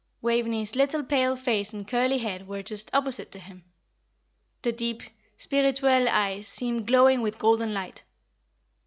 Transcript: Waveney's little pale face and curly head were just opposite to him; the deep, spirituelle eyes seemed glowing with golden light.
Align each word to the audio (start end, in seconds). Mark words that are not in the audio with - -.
Waveney's 0.19 0.75
little 0.75 1.03
pale 1.03 1.35
face 1.35 1.73
and 1.73 1.87
curly 1.87 2.17
head 2.17 2.47
were 2.47 2.63
just 2.63 2.89
opposite 2.91 3.31
to 3.33 3.39
him; 3.39 3.63
the 4.63 4.71
deep, 4.71 5.03
spirituelle 5.37 6.09
eyes 6.09 6.47
seemed 6.47 6.87
glowing 6.87 7.21
with 7.21 7.37
golden 7.37 7.71
light. 7.71 8.01